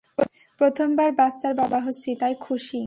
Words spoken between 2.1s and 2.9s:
তাই খুশী।